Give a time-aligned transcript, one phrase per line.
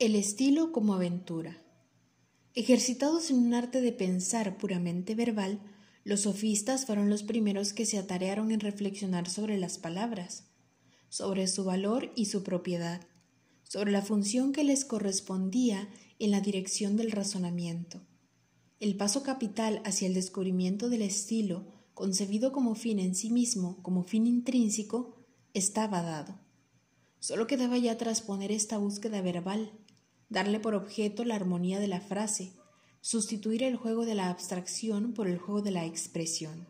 [0.00, 1.62] El estilo como aventura.
[2.54, 5.60] Ejercitados en un arte de pensar puramente verbal,
[6.04, 10.44] los sofistas fueron los primeros que se atarearon en reflexionar sobre las palabras,
[11.10, 13.06] sobre su valor y su propiedad,
[13.62, 18.00] sobre la función que les correspondía en la dirección del razonamiento.
[18.78, 24.02] El paso capital hacia el descubrimiento del estilo, concebido como fin en sí mismo, como
[24.02, 26.40] fin intrínseco, estaba dado.
[27.18, 29.70] Solo quedaba ya trasponer esta búsqueda verbal,
[30.30, 32.52] darle por objeto la armonía de la frase,
[33.02, 36.66] sustituir el juego de la abstracción por el juego de la expresión.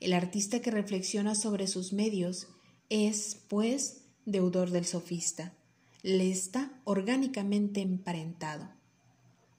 [0.00, 2.48] El artista que reflexiona sobre sus medios
[2.90, 5.54] es, pues, deudor del sofista,
[6.02, 8.68] le está orgánicamente emparentado.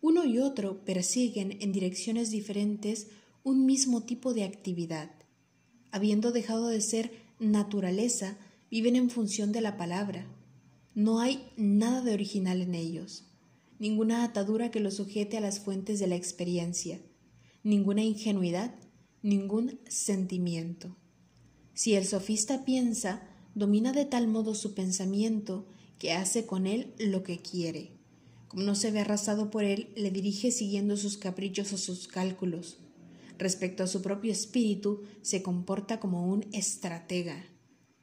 [0.01, 3.07] Uno y otro persiguen en direcciones diferentes
[3.43, 5.11] un mismo tipo de actividad.
[5.91, 8.37] Habiendo dejado de ser naturaleza,
[8.69, 10.27] viven en función de la palabra.
[10.95, 13.25] No hay nada de original en ellos,
[13.79, 17.01] ninguna atadura que los sujete a las fuentes de la experiencia,
[17.63, 18.75] ninguna ingenuidad,
[19.21, 20.95] ningún sentimiento.
[21.73, 27.23] Si el sofista piensa, domina de tal modo su pensamiento que hace con él lo
[27.23, 27.93] que quiere
[28.53, 32.77] como no se ve arrasado por él, le dirige siguiendo sus caprichos o sus cálculos.
[33.39, 37.43] Respecto a su propio espíritu, se comporta como un estratega.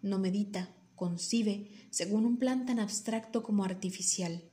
[0.02, 4.44] No medita, concibe, según un plan tan abstracto como artificial.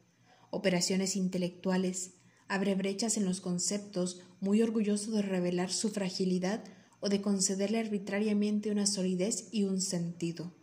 [0.50, 2.14] Operaciones intelectuales,
[2.48, 6.64] abre brechas en los conceptos, muy orgulloso de revelar su fragilidad
[7.02, 10.56] o de concederle arbitrariamente una solidez y un sentido.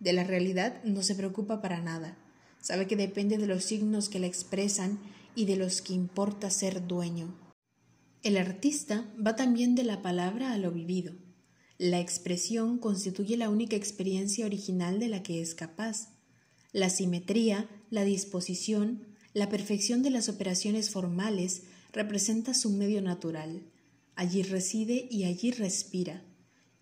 [0.00, 2.18] De la realidad no se preocupa para nada
[2.60, 4.98] Sabe que depende de los signos que la expresan
[5.34, 7.34] y de los que importa ser dueño.
[8.22, 11.14] El artista va también de la palabra a lo vivido.
[11.80, 16.10] La expresión constituye la única experiencia original de la que es capaz.
[16.72, 23.62] La simetría, la disposición, la perfección de las operaciones formales representa su medio natural.
[24.14, 26.22] Allí reside y allí respira.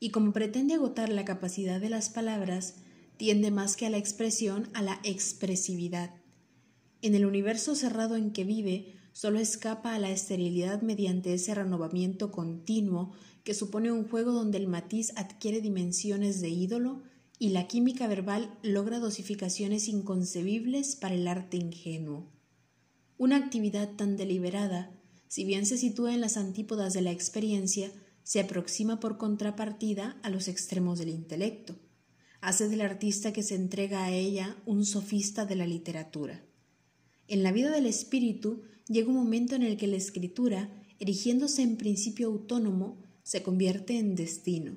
[0.01, 2.75] Y como pretende agotar la capacidad de las palabras,
[3.17, 6.13] tiende más que a la expresión a la expresividad.
[7.03, 12.31] En el universo cerrado en que vive, solo escapa a la esterilidad mediante ese renovamiento
[12.31, 13.11] continuo
[13.43, 17.03] que supone un juego donde el matiz adquiere dimensiones de ídolo
[17.37, 22.31] y la química verbal logra dosificaciones inconcebibles para el arte ingenuo.
[23.17, 24.97] Una actividad tan deliberada,
[25.27, 27.91] si bien se sitúa en las antípodas de la experiencia,
[28.23, 31.75] se aproxima por contrapartida a los extremos del intelecto
[32.41, 36.48] hace del artista que se entrega a ella un sofista de la literatura.
[37.29, 41.77] En la vida del espíritu llega un momento en el que la escritura, erigiéndose en
[41.77, 44.77] principio autónomo, se convierte en destino.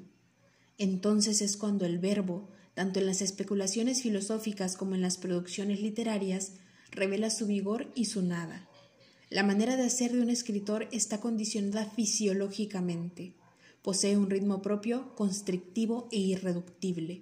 [0.78, 6.53] Entonces es cuando el verbo, tanto en las especulaciones filosóficas como en las producciones literarias,
[6.91, 8.68] revela su vigor y su nada.
[9.29, 13.33] La manera de hacer de un escritor está condicionada fisiológicamente.
[13.81, 17.22] Posee un ritmo propio, constrictivo e irreductible.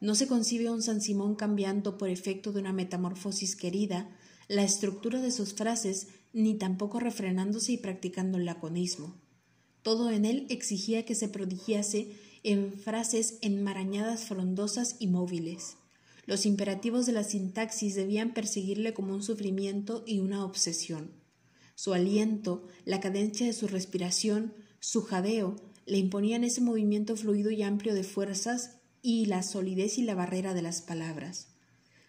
[0.00, 4.16] No se concibe un San Simón cambiando por efecto de una metamorfosis querida
[4.50, 9.14] la estructura de sus frases, ni tampoco refrenándose y practicando el laconismo.
[9.82, 15.76] Todo en él exigía que se prodigiase en frases enmarañadas, frondosas y móviles.
[16.26, 21.12] Los imperativos de la sintaxis debían perseguirle como un sufrimiento y una obsesión.
[21.76, 25.54] Su aliento, la cadencia de su respiración, su jadeo,
[25.86, 30.54] le imponían ese movimiento fluido y amplio de fuerzas y la solidez y la barrera
[30.54, 31.46] de las palabras.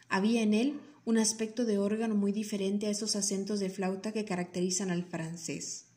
[0.10, 4.26] Había en él un aspecto de órgano muy diferente a esos acentos de flauta que
[4.26, 5.88] caracterizan al francés.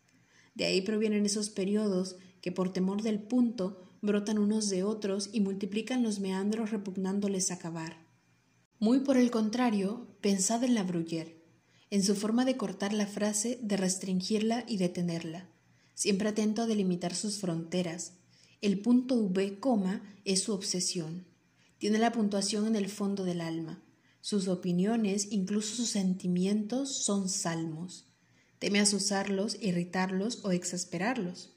[0.55, 5.41] De ahí provienen esos periodos que por temor del punto brotan unos de otros y
[5.41, 8.05] multiplican los meandros repugnándoles acabar.
[8.79, 11.37] Muy por el contrario, pensad en la Bruyère,
[11.91, 15.49] en su forma de cortar la frase, de restringirla y detenerla,
[15.95, 18.15] siempre atento a delimitar sus fronteras,
[18.61, 21.27] el punto V, coma, es su obsesión.
[21.79, 23.84] Tiene la puntuación en el fondo del alma.
[24.25, 28.07] Sus opiniones, incluso sus sentimientos, son salmos.
[28.59, 31.53] Teme asusarlos, irritarlos o exasperarlos.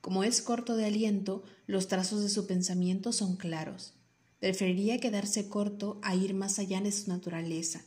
[0.00, 3.94] Como es corto de aliento, los trazos de su pensamiento son claros.
[4.38, 7.82] Preferiría quedarse corto a ir más allá de su naturaleza.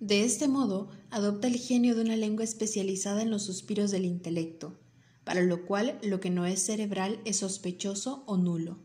[0.00, 4.78] De este modo, adopta el genio de una lengua especializada en los suspiros del intelecto,
[5.24, 8.82] para lo cual lo que no es cerebral es sospechoso o nulo.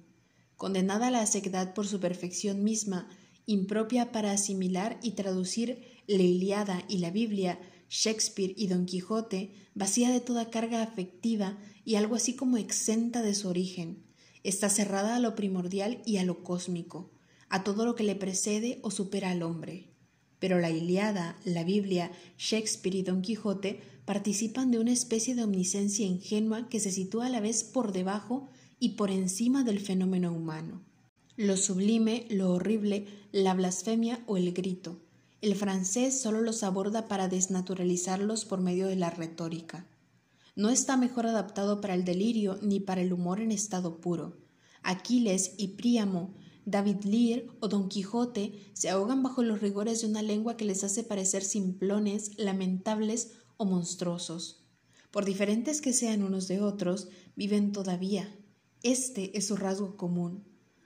[0.56, 3.10] Condenada a la sequedad por su perfección misma,
[3.45, 7.60] impropia para asimilar y traducir la Iliada y la Biblia,
[7.90, 13.36] Shakespeare y Don Quijote, vacía de toda carga afectiva y algo así como exenta de
[13.36, 14.04] su origen,
[14.44, 17.12] está cerrada a lo primordial y a lo cósmico,
[17.50, 19.94] a todo lo que le precede o supera al hombre.
[20.44, 26.06] pero la Iliada, la Biblia, Shakespeare y Don Quijote participan de una especie de omniscencia
[26.06, 30.84] ingenua que se sitúa a la vez por debajo y por encima del fenómeno humano.
[31.36, 35.00] Lo sublime, lo horrible, la blasfemia o el grito.
[35.42, 39.88] El francés solo los aborda para desnaturalizarlos por medio de la retórica.
[40.56, 44.38] No está mejor adaptado para el delirio ni para el humor en estado puro.
[44.84, 46.34] Aquiles y Príamo
[46.66, 50.84] David Lear o Don Quijote se ahogan bajo los rigores de una lengua que les
[50.84, 54.64] hace parecer simplones, lamentables o monstruosos.
[55.12, 58.34] Por diferentes que sean unos de otros, viven todavía.
[58.82, 60.44] Este es su rasgo común,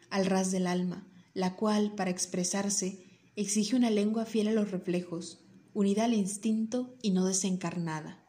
[0.10, 3.06] al ras del alma, la cual, para expresarse,
[3.36, 8.24] exige una lengua fiel a los reflejos, unida al instinto y no desencarnada.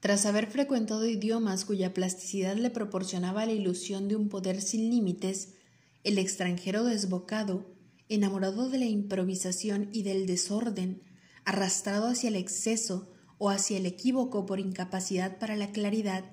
[0.00, 5.54] Tras haber frecuentado idiomas cuya plasticidad le proporcionaba la ilusión de un poder sin límites,
[6.04, 7.74] el extranjero desbocado,
[8.08, 11.02] enamorado de la improvisación y del desorden,
[11.44, 16.24] arrastrado hacia el exceso o hacia el equívoco por incapacidad para la claridad,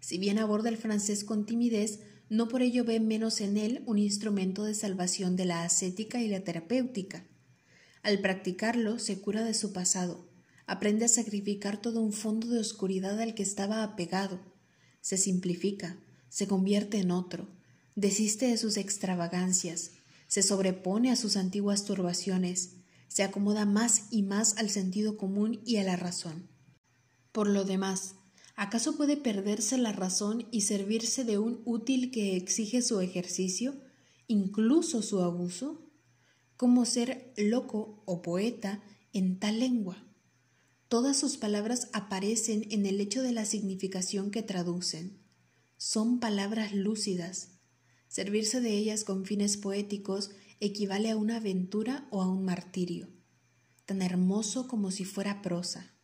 [0.00, 2.00] si bien aborda el francés con timidez,
[2.30, 6.28] no por ello ve menos en él un instrumento de salvación de la ascética y
[6.28, 7.26] la terapéutica.
[8.02, 10.30] Al practicarlo se cura de su pasado,
[10.66, 14.40] aprende a sacrificar todo un fondo de oscuridad al que estaba apegado,
[15.00, 15.98] se simplifica,
[16.28, 17.48] se convierte en otro,
[17.96, 19.90] desiste de sus extravagancias,
[20.28, 22.76] se sobrepone a sus antiguas turbaciones,
[23.08, 26.48] se acomoda más y más al sentido común y a la razón.
[27.32, 28.14] Por lo demás,
[28.60, 33.80] ¿acaso puede perderse la razón y servirse de un útil que exige su ejercicio,
[34.26, 35.90] incluso su abuso?
[36.56, 38.82] ¿Cómo ser loco o poeta
[39.14, 40.06] en tal lengua?
[40.88, 45.22] Todas sus palabras aparecen en el hecho de la significación que traducen.
[45.78, 47.60] Son palabras lúcidas,
[48.10, 53.08] Servirse de ellas con fines poéticos equivale a una aventura o a un martirio,
[53.86, 55.94] tan hermoso como si fuera prosa.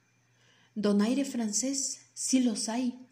[0.78, 3.08] Donaire francés, sí los hay.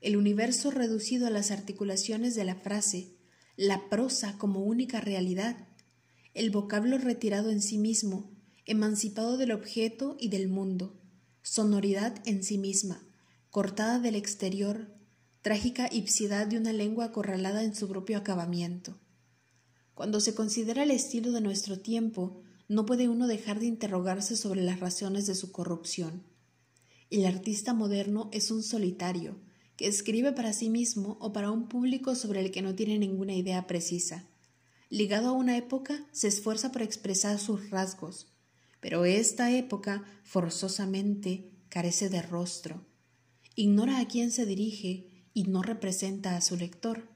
[0.00, 3.14] El universo reducido a las articulaciones de la frase,
[3.56, 5.68] la prosa como única realidad,
[6.34, 8.32] el vocablo retirado en sí mismo,
[8.66, 11.00] emancipado del objeto y del mundo,
[11.40, 13.00] sonoridad en sí misma,
[13.48, 14.92] cortada del exterior,
[15.40, 18.98] trágica ipsidad de una lengua acorralada en su propio acabamiento.
[19.94, 24.62] Cuando se considera el estilo de nuestro tiempo, no puede uno dejar de interrogarse sobre
[24.62, 26.33] las razones de su corrupción.
[27.14, 29.36] El artista moderno es un solitario,
[29.76, 33.36] que escribe para sí mismo o para un público sobre el que no tiene ninguna
[33.36, 34.28] idea precisa.
[34.90, 38.34] Ligado a una época, se esfuerza por expresar sus rasgos,
[38.80, 42.84] pero esta época, forzosamente, carece de rostro.
[43.54, 47.08] Ignora a quién se dirige y no representa a su lector.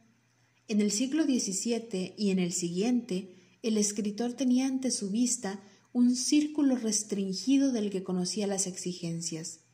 [0.69, 5.61] En el siglo XVII y en el siguiente, el escritor tenía ante su vista
[5.93, 9.65] un círculo restringido del que conocía las exigencias,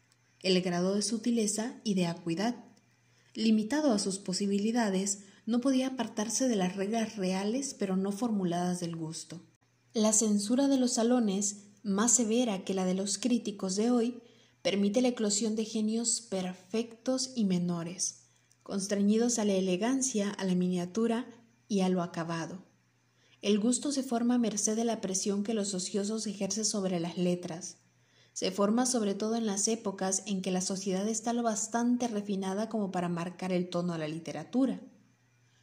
[0.44, 2.64] el grado de sutileza y de acuidad.
[3.34, 8.94] Limitado a sus posibilidades, no podía apartarse de las reglas reales pero no formuladas del
[8.94, 9.42] gusto.
[9.92, 14.20] La censura de los salones, más severa que la de los críticos de hoy,
[14.62, 18.24] permite la eclosión de genios perfectos y menores
[18.64, 21.28] constreñidos a la elegancia, a la miniatura
[21.68, 22.64] y a lo acabado.
[23.42, 27.18] El gusto se forma a merced de la presión que los ociosos ejercen sobre las
[27.18, 27.76] letras.
[28.34, 32.68] Se forma sobre todo en las épocas en que la sociedad está lo bastante refinada
[32.68, 34.80] como para marcar el tono a la literatura.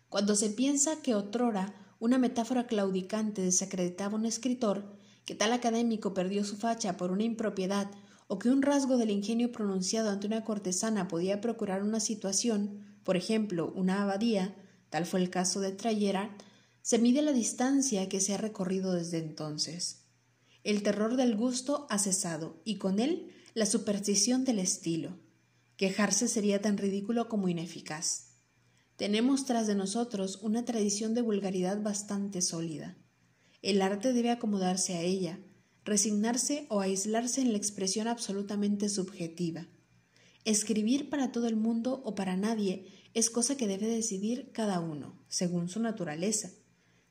[0.07, 6.13] Cuando se piensa que otrora una metáfora claudicante desacreditaba a un escritor, que tal académico
[6.13, 7.91] perdió su facha por una impropiedad
[8.27, 13.17] o que un rasgo del ingenio pronunciado ante una cortesana podía procurar una situación, por
[13.17, 14.55] ejemplo, una abadía,
[14.89, 16.37] tal fue el caso de Trayera,
[16.81, 20.00] se mide la distancia que se ha recorrido desde entonces.
[20.63, 25.17] El terror del gusto ha cesado y con él la superstición del estilo.
[25.75, 28.35] Quejarse sería tan ridículo como ineficaz.
[28.95, 32.95] Tenemos tras de nosotros una tradición de vulgaridad bastante sólida.
[33.63, 35.39] El arte debe acomodarse a ella,
[35.83, 39.67] resignarse o aislarse en la expresión absolutamente subjetiva.
[40.45, 45.19] Escribir para todo el mundo o para nadie es cosa que debe decidir cada uno,
[45.27, 46.51] según su naturaleza.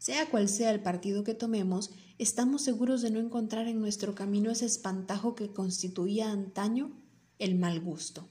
[0.00, 4.50] Sea cual sea el partido que tomemos, estamos seguros de no encontrar en nuestro camino
[4.50, 6.90] ese espantajo que constituía antaño
[7.38, 8.26] el mal gusto.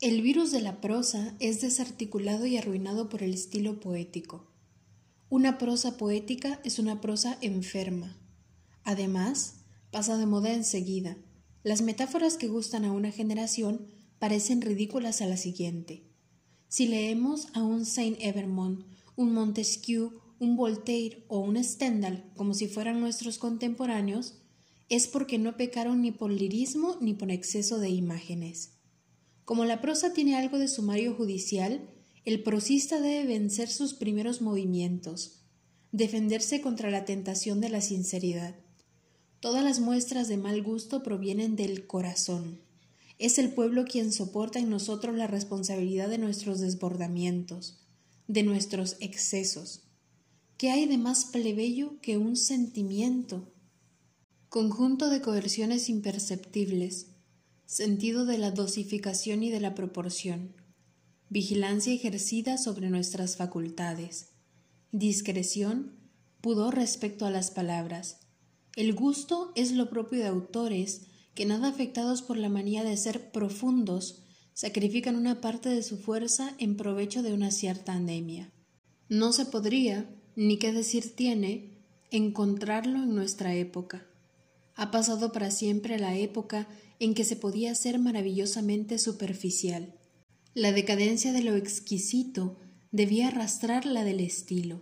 [0.00, 4.52] El virus de la prosa es desarticulado y arruinado por el estilo poético.
[5.28, 8.16] Una prosa poética es una prosa enferma.
[8.84, 9.54] Además,
[9.90, 11.16] pasa de moda enseguida.
[11.64, 13.88] Las metáforas que gustan a una generación
[14.20, 16.04] parecen ridículas a la siguiente.
[16.68, 18.84] Si leemos a un Saint Evermont,
[19.16, 24.38] un Montesquieu, un Voltaire o un Stendhal como si fueran nuestros contemporáneos,
[24.88, 28.72] es porque no pecaron ni por lirismo ni por exceso de imágenes.
[29.44, 31.88] Como la prosa tiene algo de sumario judicial,
[32.24, 35.42] el prosista debe vencer sus primeros movimientos,
[35.92, 38.56] defenderse contra la tentación de la sinceridad.
[39.40, 42.60] Todas las muestras de mal gusto provienen del corazón.
[43.18, 47.78] Es el pueblo quien soporta en nosotros la responsabilidad de nuestros desbordamientos,
[48.26, 49.89] de nuestros excesos.
[50.60, 53.50] ¿Qué hay de más plebeyo que un sentimiento?
[54.50, 57.16] Conjunto de coerciones imperceptibles,
[57.64, 60.54] sentido de la dosificación y de la proporción,
[61.30, 64.32] vigilancia ejercida sobre nuestras facultades,
[64.92, 65.98] discreción,
[66.42, 68.18] pudor respecto a las palabras.
[68.76, 73.32] El gusto es lo propio de autores que, nada afectados por la manía de ser
[73.32, 78.52] profundos, sacrifican una parte de su fuerza en provecho de una cierta anemia.
[79.08, 81.68] No se podría, ni qué decir tiene,
[82.10, 84.06] encontrarlo en nuestra época.
[84.74, 86.66] Ha pasado para siempre la época
[86.98, 89.92] en que se podía ser maravillosamente superficial.
[90.54, 92.56] La decadencia de lo exquisito
[92.90, 94.80] debía arrastrar la del estilo,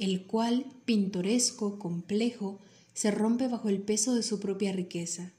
[0.00, 2.58] el cual, pintoresco, complejo,
[2.92, 5.32] se rompe bajo el peso de su propia riqueza.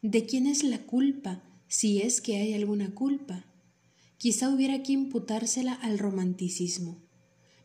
[0.00, 3.44] ¿De quién es la culpa, si es que hay alguna culpa?
[4.16, 7.04] Quizá hubiera que imputársela al romanticismo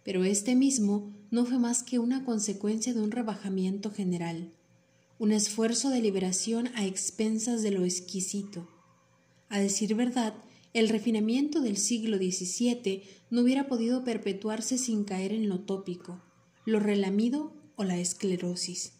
[0.03, 4.51] pero este mismo no fue más que una consecuencia de un rebajamiento general,
[5.19, 8.67] un esfuerzo de liberación a expensas de lo exquisito.
[9.49, 10.33] A decir verdad,
[10.73, 16.21] el refinamiento del siglo XVII no hubiera podido perpetuarse sin caer en lo tópico,
[16.65, 18.93] lo relamido o la esclerosis.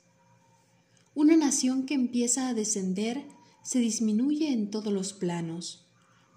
[1.16, 3.26] Una nación que empieza a descender
[3.64, 5.86] se disminuye en todos los planos.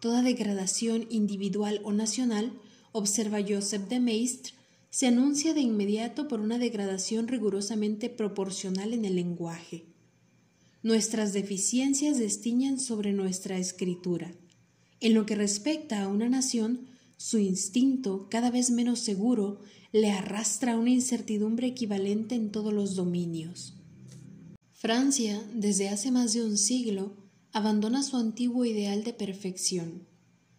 [0.01, 2.61] Toda degradación individual o nacional
[2.93, 4.53] observa Joseph de Maistre,
[4.93, 9.87] se anuncia de inmediato por una degradación rigurosamente proporcional en el lenguaje.
[10.83, 14.35] Nuestras deficiencias destiñan sobre nuestra escritura.
[15.01, 19.61] En lo que respecta a una nación, su instinto, cada vez menos seguro,
[19.93, 23.75] le arrastra una incertidumbre equivalente en todos los dominios.
[24.75, 27.17] Francia, desde hace más de un siglo,
[27.53, 30.07] abandona su antiguo ideal de perfección.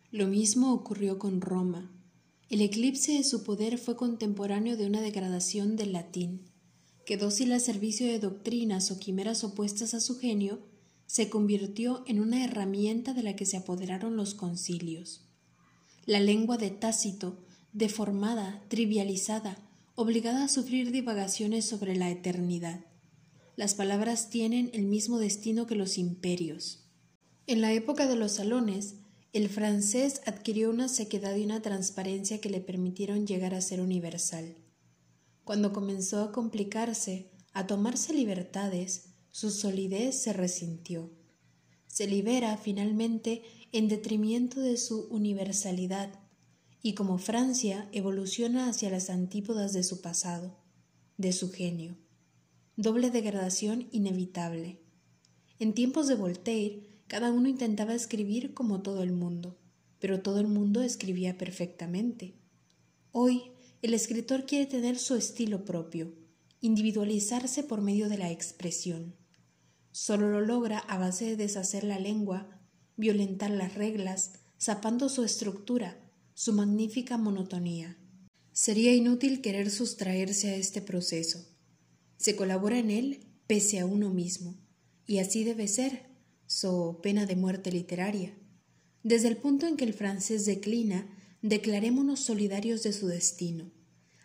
[0.09, 1.91] Lo mismo ocurrió con Roma.
[2.53, 6.51] El eclipse de su poder fue contemporáneo de una degradación del latín,
[7.03, 10.59] que dócil al servicio de doctrinas o quimeras opuestas a su genio,
[11.07, 15.25] se convirtió en una herramienta de la que se apoderaron los concilios.
[16.05, 19.57] La lengua de Tácito, deformada, trivializada,
[19.95, 22.85] obligada a sufrir divagaciones sobre la eternidad.
[23.55, 26.85] Las palabras tienen el mismo destino que los imperios.
[27.47, 28.97] En la época de los salones,
[29.33, 34.55] el francés adquirió una sequedad y una transparencia que le permitieron llegar a ser universal.
[35.43, 41.11] Cuando comenzó a complicarse, a tomarse libertades, su solidez se resintió.
[41.87, 46.19] Se libera finalmente en detrimento de su universalidad,
[46.83, 50.59] y como Francia evoluciona hacia las antípodas de su pasado,
[51.17, 51.97] de su genio.
[52.75, 54.79] Doble degradación inevitable.
[55.57, 59.55] En tiempos de Voltaire, cada uno intentaba escribir como todo el mundo,
[59.99, 62.33] pero todo el mundo escribía perfectamente.
[63.11, 63.51] Hoy,
[63.83, 66.11] el escritor quiere tener su estilo propio,
[66.59, 69.15] individualizarse por medio de la expresión.
[69.91, 72.59] Solo lo logra a base de deshacer la lengua,
[72.97, 76.01] violentar las reglas, zapando su estructura,
[76.33, 77.95] su magnífica monotonía.
[78.53, 81.45] Sería inútil querer sustraerse a este proceso.
[82.17, 84.55] Se colabora en él pese a uno mismo,
[85.05, 86.12] y así debe ser,
[86.53, 88.37] so pena de muerte literaria.
[89.01, 91.09] Desde el punto en que el francés declina,
[91.41, 93.71] declarémonos solidarios de su destino.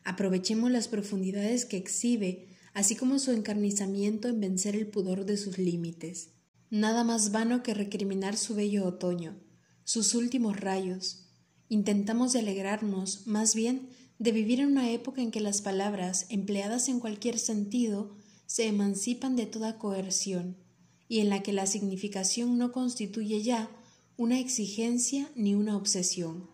[0.04, 5.56] Aprovechemos las profundidades que exhibe, así como su encarnizamiento en vencer el pudor de sus
[5.56, 6.30] límites.
[6.70, 9.40] Nada más vano que recriminar su bello otoño,
[9.84, 11.30] sus últimos rayos.
[11.70, 16.88] Intentamos de alegrarnos, más bien, de vivir en una época en que las palabras, empleadas
[16.88, 20.67] en cualquier sentido, se emancipan de toda coerción
[21.08, 23.70] y en la que la significación no constituye ya
[24.16, 26.48] una exigencia ni una obsesión.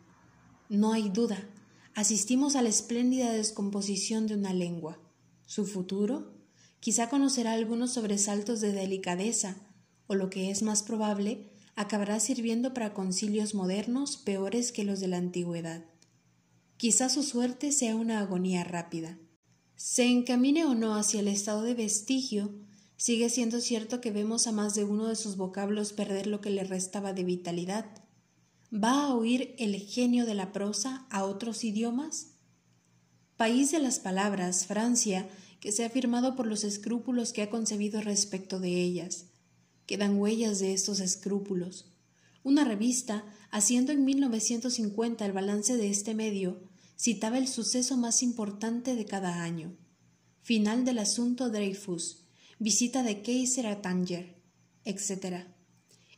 [0.68, 1.48] No hay duda,
[1.94, 4.98] asistimos a la espléndida descomposición de una lengua.
[5.46, 6.34] Su futuro
[6.80, 9.56] quizá conocerá algunos sobresaltos de delicadeza,
[10.06, 15.08] o lo que es más probable, acabará sirviendo para concilios modernos peores que los de
[15.08, 15.84] la antigüedad.
[16.76, 19.18] Quizá su suerte sea una agonía rápida.
[19.76, 22.54] Se encamine o no hacia el estado de vestigio,
[22.96, 26.50] Sigue siendo cierto que vemos a más de uno de sus vocablos perder lo que
[26.50, 27.86] le restaba de vitalidad.
[28.72, 32.34] ¿Va a oír el genio de la prosa a otros idiomas?
[33.36, 35.28] País de las palabras, Francia,
[35.60, 39.26] que se ha firmado por los escrúpulos que ha concebido respecto de ellas.
[39.86, 41.92] Quedan huellas de estos escrúpulos.
[42.42, 46.60] Una revista, haciendo en 1950 el balance de este medio,
[46.98, 49.76] citaba el suceso más importante de cada año.
[50.42, 52.23] Final del asunto Dreyfus,
[52.58, 54.34] visita de Kaiser a Tanger,
[54.84, 55.46] etc.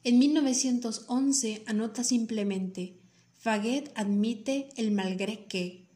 [0.04, 3.00] En 1911 anota simplemente
[3.38, 5.88] Faguet admite el malgré que.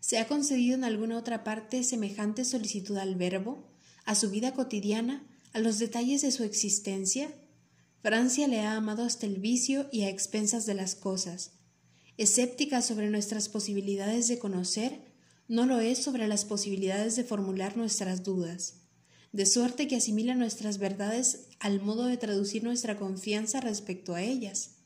[0.00, 3.70] ¿Se ha concedido en alguna otra parte semejante solicitud al verbo,
[4.04, 7.34] a su vida cotidiana, a los detalles de su existencia?
[8.02, 11.52] Francia le ha amado hasta el vicio y a expensas de las cosas.
[12.16, 15.00] Escéptica sobre nuestras posibilidades de conocer,
[15.48, 18.79] no lo es sobre las posibilidades de formular nuestras dudas,
[19.32, 24.76] de suerte que asimila nuestras verdades al modo de traducir nuestra confianza respecto a ellas.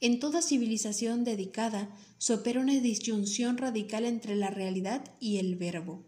[0.00, 6.04] En toda civilización dedicada se opera una disyunción radical entre la realidad y el verbo.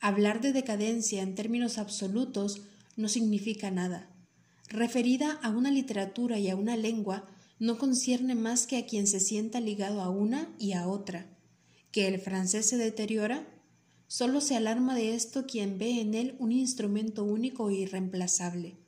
[0.00, 2.62] Hablar de decadencia en términos absolutos
[2.96, 4.10] no significa nada.
[4.68, 7.28] Referida a una literatura y a una lengua,
[7.58, 11.26] no concierne más que a quien se sienta ligado a una y a otra.
[11.92, 13.46] ¿Que el francés se deteriora?
[14.06, 18.78] Solo se alarma de esto quien ve en él un instrumento único e irreemplazable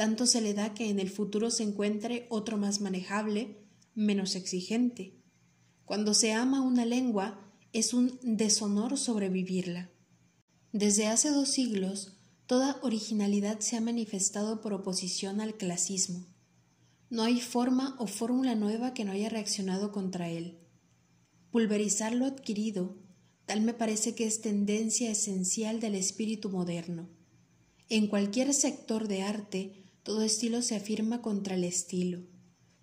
[0.00, 3.58] tanto se le da que en el futuro se encuentre otro más manejable,
[3.94, 5.20] menos exigente.
[5.84, 9.90] Cuando se ama una lengua, es un deshonor sobrevivirla.
[10.72, 12.16] Desde hace dos siglos,
[12.46, 16.24] toda originalidad se ha manifestado por oposición al clasismo.
[17.10, 20.60] No hay forma o fórmula nueva que no haya reaccionado contra él.
[21.50, 22.96] Pulverizar lo adquirido,
[23.50, 27.08] tal me parece que es tendencia esencial del espíritu moderno.
[27.88, 32.20] En cualquier sector de arte todo estilo se afirma contra el estilo.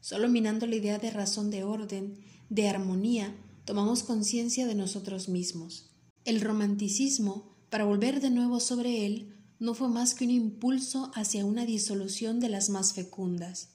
[0.01, 2.19] Solo minando la idea de razón de orden,
[2.50, 3.33] de armonía,
[3.63, 5.95] tomamos conciencia de nosotros mismos.
[6.25, 11.45] El romanticismo, para volver de nuevo sobre él, no fue más que un impulso hacia
[11.45, 13.69] una disolución de las más fecundas.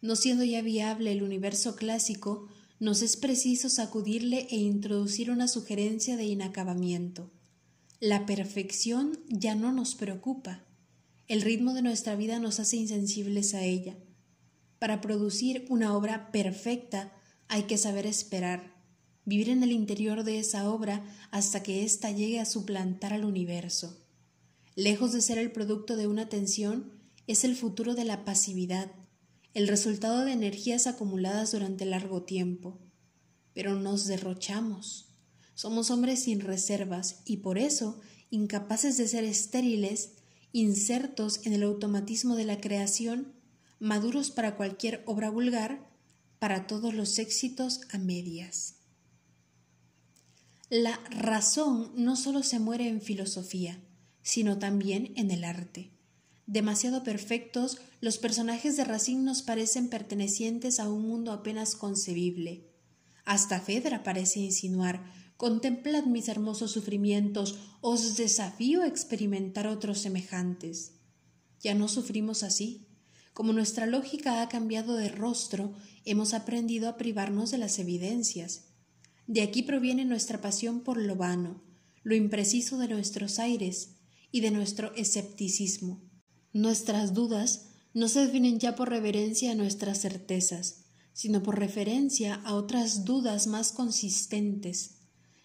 [0.00, 2.46] No siendo ya viable el universo clásico,
[2.80, 7.30] nos es preciso sacudirle e introducir una sugerencia de inacabamiento.
[8.00, 10.64] La perfección ya no nos preocupa.
[11.28, 13.98] El ritmo de nuestra vida nos hace insensibles a ella.
[14.78, 17.12] Para producir una obra perfecta
[17.48, 18.74] hay que saber esperar,
[19.26, 24.02] vivir en el interior de esa obra hasta que ésta llegue a suplantar al universo.
[24.74, 26.92] Lejos de ser el producto de una tensión,
[27.26, 28.90] es el futuro de la pasividad,
[29.54, 32.78] el resultado de energías acumuladas durante largo tiempo.
[33.52, 35.08] Pero nos derrochamos.
[35.54, 40.12] Somos hombres sin reservas y por eso, incapaces de ser estériles,
[40.52, 43.34] insertos en el automatismo de la creación,
[43.78, 45.90] maduros para cualquier obra vulgar,
[46.38, 48.76] para todos los éxitos a medias.
[50.70, 53.82] La razón no solo se muere en filosofía,
[54.22, 55.90] sino también en el arte.
[56.50, 62.66] Demasiado perfectos, los personajes de Racine nos parecen pertenecientes a un mundo apenas concebible.
[63.24, 70.94] Hasta Fedra parece insinuar Contemplad mis hermosos sufrimientos, os desafío a experimentar otros semejantes.
[71.60, 72.88] Ya no sufrimos así.
[73.32, 78.72] Como nuestra lógica ha cambiado de rostro, hemos aprendido a privarnos de las evidencias.
[79.28, 81.62] De aquí proviene nuestra pasión por lo vano,
[82.02, 84.00] lo impreciso de nuestros aires
[84.32, 86.09] y de nuestro escepticismo.
[86.52, 92.54] Nuestras dudas no se definen ya por reverencia a nuestras certezas, sino por referencia a
[92.54, 94.96] otras dudas más consistentes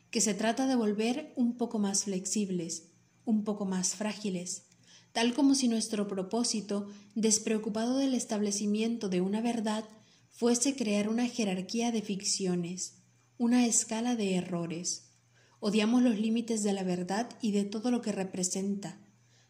[0.10, 2.84] que se trata de volver un poco más flexibles,
[3.26, 4.64] un poco más frágiles,
[5.12, 9.86] tal como si nuestro propósito, despreocupado del establecimiento de una verdad,
[10.32, 13.04] fuese crear una jerarquía de ficciones,
[13.38, 15.12] una escala de errores.
[15.60, 19.05] Odiamos los límites de la verdad y de todo lo que representa,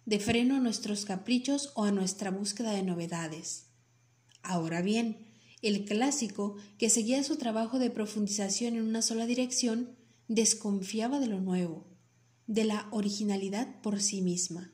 [0.06, 3.68] de freno a nuestros caprichos o a nuestra búsqueda de novedades.
[4.44, 5.26] Ahora bien,
[5.62, 9.96] el clásico, que seguía su trabajo de profundización en una sola dirección,
[10.28, 11.88] desconfiaba de lo nuevo,
[12.46, 14.72] de la originalidad por sí misma.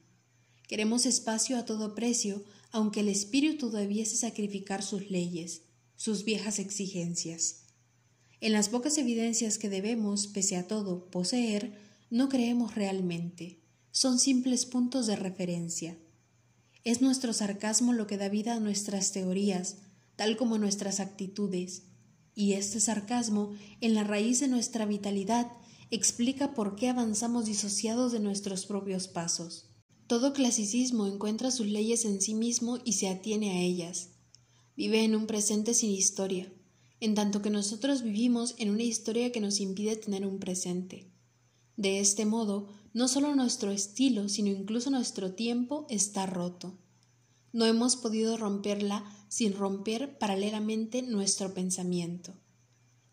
[0.68, 5.64] Queremos espacio a todo precio, aunque el espíritu debiese sacrificar sus leyes,
[5.96, 7.68] sus viejas exigencias.
[8.42, 11.78] En las pocas evidencias que debemos, pese a todo, poseer,
[12.10, 13.61] no creemos realmente,
[13.92, 15.98] son simples puntos de referencia.
[16.84, 19.78] Es nuestro sarcasmo lo que da vida a nuestras teorías,
[20.16, 21.84] tal como nuestras actitudes,
[22.34, 25.52] y este sarcasmo, en la raíz de nuestra vitalidad,
[25.92, 29.70] explica por qué avanzamos disociados de nuestros propios pasos.
[30.08, 34.10] Todo clasicismo encuentra sus leyes en sí mismo y se atiene a ellas.
[34.76, 36.52] Vive en un presente sin historia,
[37.02, 41.12] en tanto que nosotros vivimos en una historia que nos impide tener un presente.
[41.76, 46.78] De este modo, no solo nuestro estilo, sino incluso nuestro tiempo está roto.
[47.54, 52.34] No hemos podido romperla sin romper paralelamente nuestro pensamiento.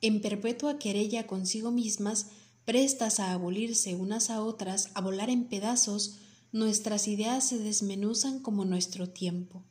[0.01, 2.27] En perpetua querella consigo mismas,
[2.65, 6.19] prestas a abolirse unas a otras, a volar en pedazos,
[6.53, 9.65] nuestras ideas se desmenuzan como nuestro tiempo.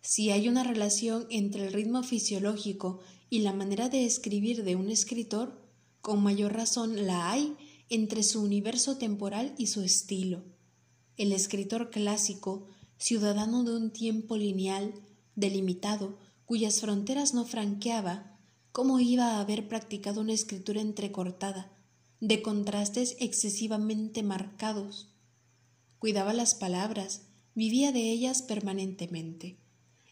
[0.00, 3.00] Si hay una relación entre el ritmo fisiológico
[3.30, 5.60] y la manera de escribir de un escritor,
[6.00, 7.56] con mayor razón la hay
[7.90, 10.44] entre su universo temporal y su estilo.
[11.16, 14.94] El escritor clásico, ciudadano de un tiempo lineal,
[15.34, 18.38] delimitado, cuyas fronteras no franqueaba,
[18.72, 21.72] ¿cómo iba a haber practicado una escritura entrecortada,
[22.20, 25.14] de contrastes excesivamente marcados?
[25.98, 27.22] Cuidaba las palabras,
[27.54, 29.58] vivía de ellas permanentemente,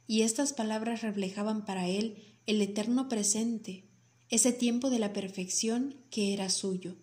[0.07, 3.89] y estas palabras reflejaban para él el eterno presente,
[4.29, 6.97] ese tiempo de la perfección que era suyo.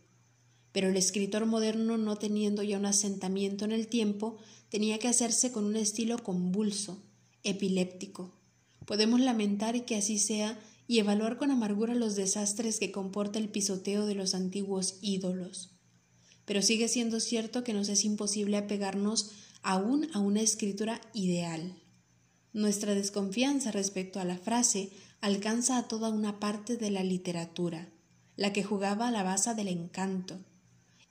[0.73, 4.37] Pero el escritor moderno, no teniendo ya un asentamiento en el tiempo,
[4.69, 7.01] tenía que hacerse con un estilo convulso,
[7.43, 8.33] epiléptico.
[8.85, 14.07] Podemos lamentar que así sea y evaluar con amargura los desastres que comporta el pisoteo
[14.07, 15.69] de los antiguos ídolos.
[16.45, 19.29] Pero sigue siendo cierto que nos es imposible apegarnos
[19.61, 21.75] aún a una escritura ideal.
[22.51, 24.89] Nuestra desconfianza respecto a la frase
[25.21, 27.93] alcanza a toda una parte de la literatura,
[28.35, 30.39] la que jugaba a la base del encanto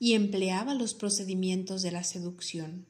[0.03, 2.89] y empleaba los procedimientos de la seducción.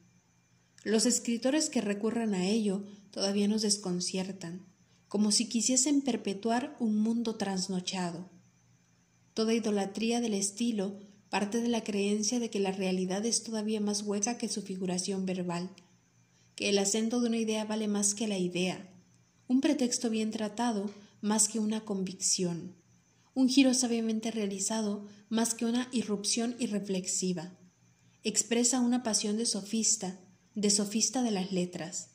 [0.83, 4.65] Los escritores que recurran a ello todavía nos desconciertan,
[5.07, 8.31] como si quisiesen perpetuar un mundo trasnochado.
[9.35, 10.97] Toda idolatría del estilo
[11.29, 15.27] parte de la creencia de que la realidad es todavía más hueca que su figuración
[15.27, 15.69] verbal,
[16.55, 18.91] que el acento de una idea vale más que la idea,
[19.47, 20.89] un pretexto bien tratado
[21.21, 22.73] más que una convicción,
[23.33, 27.57] un giro sabiamente realizado más que una irrupción irreflexiva.
[28.23, 30.19] Expresa una pasión de sofista,
[30.55, 32.11] de sofista de las letras.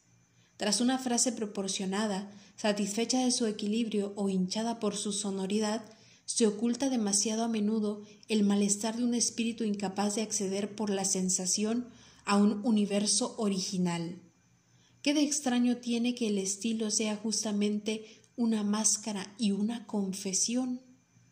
[0.56, 5.84] Tras una frase proporcionada, satisfecha de su equilibrio o hinchada por su sonoridad,
[6.24, 11.04] se oculta demasiado a menudo el malestar de un espíritu incapaz de acceder por la
[11.04, 11.88] sensación
[12.24, 14.20] a un universo original.
[15.02, 20.80] ¿Qué de extraño tiene que el estilo sea justamente una máscara y una confesión.